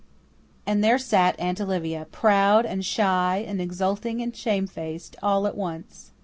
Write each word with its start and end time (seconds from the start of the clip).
And 0.65 0.83
there 0.83 0.97
sat 0.97 1.39
Aunt 1.39 1.61
Olivia, 1.61 2.07
proud 2.11 2.65
and 2.65 2.83
shy 2.83 3.45
and 3.47 3.61
exulting 3.61 4.19
and 4.19 4.35
shamefaced, 4.35 5.15
all 5.21 5.45
at 5.45 5.55
once! 5.55 6.09